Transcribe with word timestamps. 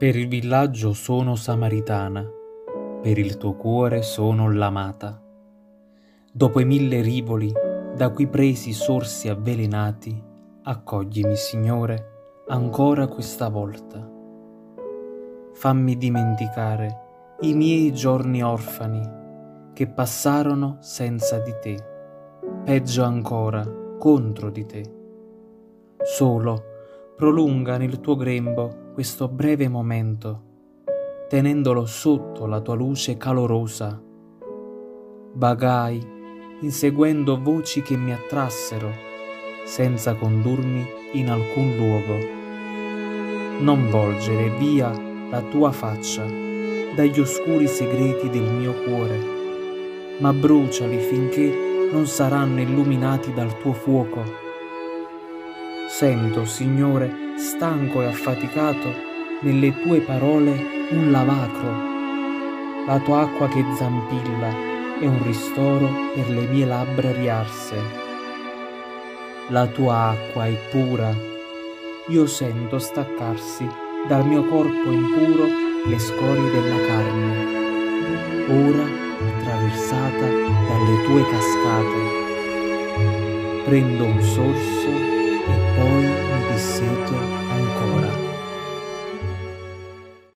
Per 0.00 0.16
il 0.16 0.28
villaggio 0.28 0.94
sono 0.94 1.34
samaritana, 1.34 2.26
per 3.02 3.18
il 3.18 3.36
tuo 3.36 3.52
cuore 3.52 4.00
sono 4.00 4.50
l'amata. 4.50 5.22
Dopo 6.32 6.58
i 6.58 6.64
mille 6.64 7.02
rivoli, 7.02 7.52
da 7.94 8.08
cui 8.08 8.26
presi 8.26 8.72
sorsi 8.72 9.28
avvelenati, 9.28 10.18
accoglimi, 10.62 11.36
Signore, 11.36 12.44
ancora 12.48 13.08
questa 13.08 13.50
volta. 13.50 14.10
Fammi 15.52 15.98
dimenticare 15.98 17.36
i 17.40 17.52
miei 17.52 17.92
giorni 17.92 18.42
orfani 18.42 19.06
che 19.74 19.86
passarono 19.86 20.78
senza 20.80 21.40
di 21.40 21.54
te, 21.60 21.76
peggio 22.64 23.02
ancora, 23.02 23.70
contro 23.98 24.48
di 24.48 24.64
te. 24.64 24.82
Solo 26.02 26.69
prolunga 27.20 27.76
nel 27.76 28.00
tuo 28.00 28.16
grembo 28.16 28.92
questo 28.94 29.28
breve 29.28 29.68
momento, 29.68 30.42
tenendolo 31.28 31.84
sotto 31.84 32.46
la 32.46 32.62
tua 32.62 32.74
luce 32.74 33.18
calorosa. 33.18 34.02
Bagai, 35.34 36.02
inseguendo 36.60 37.38
voci 37.38 37.82
che 37.82 37.94
mi 37.98 38.14
attrassero, 38.14 38.90
senza 39.66 40.14
condurmi 40.14 40.86
in 41.12 41.28
alcun 41.28 41.76
luogo. 41.76 42.16
Non 43.60 43.90
volgere 43.90 44.56
via 44.56 44.90
la 45.30 45.42
tua 45.42 45.72
faccia 45.72 46.24
dagli 46.24 47.20
oscuri 47.20 47.66
segreti 47.66 48.30
del 48.30 48.50
mio 48.50 48.72
cuore, 48.82 49.18
ma 50.20 50.32
bruciali 50.32 50.96
finché 50.96 51.88
non 51.92 52.06
saranno 52.06 52.62
illuminati 52.62 53.30
dal 53.34 53.58
tuo 53.58 53.74
fuoco 53.74 54.48
Sento, 56.00 56.46
Signore, 56.46 57.34
stanco 57.36 58.00
e 58.00 58.06
affaticato, 58.06 58.90
nelle 59.42 59.82
tue 59.82 60.00
parole 60.00 60.88
un 60.92 61.10
lavacro. 61.10 62.86
La 62.86 62.98
tua 63.00 63.20
acqua 63.24 63.46
che 63.48 63.62
zampilla 63.76 64.48
è 64.98 65.04
un 65.04 65.22
ristoro 65.22 65.90
per 66.14 66.30
le 66.30 66.46
mie 66.46 66.64
labbra 66.64 67.12
riarse. 67.12 67.76
La 69.48 69.66
tua 69.66 70.16
acqua 70.16 70.46
è 70.46 70.56
pura. 70.70 71.14
Io 72.08 72.26
sento 72.26 72.78
staccarsi 72.78 73.68
dal 74.08 74.26
mio 74.26 74.46
corpo 74.46 74.90
impuro 74.90 75.48
le 75.84 75.98
scorie 75.98 76.50
della 76.50 76.80
carne, 76.86 77.44
ora 78.48 78.86
attraversata 79.36 80.26
dalle 80.66 81.04
tue 81.04 81.22
cascate. 81.28 82.08
Prendo 83.66 84.04
un 84.04 84.22
sorso 84.22 85.09
e 85.80 85.82
poi 85.82 86.04
mi 86.04 86.52
disseto 86.52 87.49